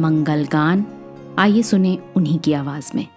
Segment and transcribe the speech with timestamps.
[0.00, 0.86] मंगल गान
[1.38, 3.08] आइए सुने उन्हीं की आवाज़ में।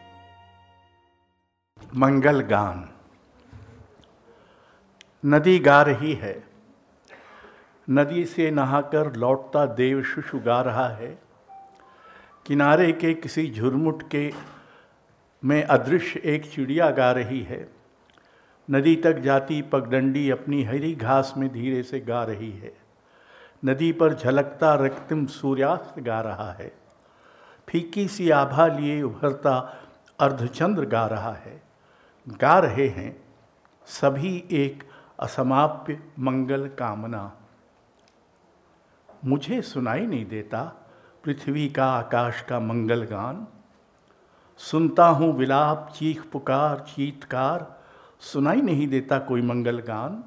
[1.96, 2.90] मंगल गान
[5.26, 6.44] नदी गा रही है।
[7.90, 11.20] नदी से नहाकर लौटता देव शुशु गा रहा है।
[12.46, 14.34] किनारे के किसी झुरमुट के
[15.44, 17.70] में अदृश्य एक चिड़िया गा रही है।
[18.72, 22.85] नदी तक जाती पगडंडी अपनी हरी घास में धीरे से गा रही है।
[23.66, 26.72] नदी पर झलकता रक्तिम सूर्यास्त गा रहा है।
[27.68, 29.78] फीकी सी आभा लिए उभरता
[30.20, 31.64] अर्धचंद्र गा रहा है।
[32.28, 33.24] गा रहे हैं
[33.86, 34.84] सभी एक
[35.20, 37.32] असमाप्य मंगल कामना।
[39.26, 40.64] मुझे सुनाई नहीं देता
[41.24, 43.48] पृथ्वी का आकाश का मंगल गान।
[44.58, 47.82] सुनता हूँ विलाप, चीख पुकार, चीतकार।
[48.20, 50.24] सुनाई नहीं देता कोई मंगल गान।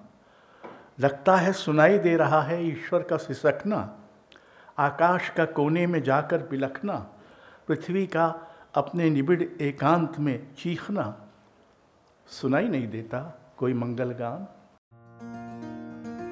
[1.00, 3.98] लगता है सुनाई दे रहा है ईश्वर का सिसकना,
[4.78, 6.94] आकाश का कोने में जाकर बिलखना,
[7.68, 11.30] पृथ्वी का अपने निबिड़ एकांत में चीखना।
[12.26, 14.46] सुनाई नहीं देता कोई मंगल गान।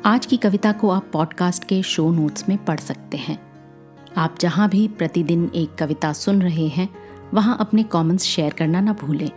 [0.05, 3.39] आज की कविता को आप पॉडकास्ट के शो नोट्स में पढ़ सकते हैं।
[4.17, 6.89] आप जहाँ भी प्रतिदिन एक कविता सुन रहे हैं,
[7.35, 9.31] वहाँ अपने कमेंट्स शेयर करना ना भूलें।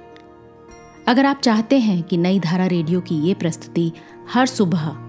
[1.08, 3.92] अगर आप चाहते हैं कि नई धारा रेडियो की ये प्रस्तुति
[4.34, 5.09] हर सुबह